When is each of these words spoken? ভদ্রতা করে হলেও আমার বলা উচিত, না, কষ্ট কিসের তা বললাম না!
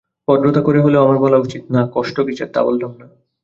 ভদ্রতা 0.27 0.61
করে 0.61 0.79
হলেও 0.81 1.03
আমার 1.03 1.17
বলা 1.17 1.37
উচিত, 1.37 1.63
না, 1.69 1.81
কষ্ট 1.95 2.15
কিসের 2.25 2.49
তা 2.53 2.59
বললাম 2.67 2.91
না! 2.99 3.05